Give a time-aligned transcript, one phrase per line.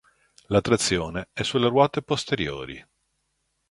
[0.47, 2.83] La trazione è sulle ruote posteriori.